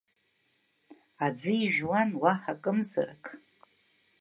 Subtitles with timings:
[1.25, 3.23] Аӡы ижәуан, уаҳа акымзарак.